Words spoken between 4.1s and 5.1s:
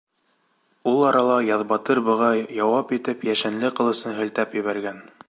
һелтәп ебәргән.